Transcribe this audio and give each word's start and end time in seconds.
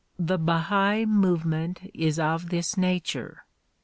The 0.17 0.39
Bahai 0.39 1.05
movement 1.05 1.91
is 1.93 2.17
of 2.17 2.49
this 2.49 2.75
nature. 2.75 3.45